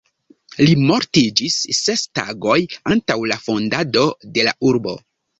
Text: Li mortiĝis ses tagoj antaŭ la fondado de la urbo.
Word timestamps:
Li 0.67 0.71
mortiĝis 0.91 1.57
ses 1.79 2.05
tagoj 2.19 2.55
antaŭ 2.95 3.17
la 3.33 3.37
fondado 3.49 4.07
de 4.39 4.47
la 4.49 4.55
urbo. 4.71 4.95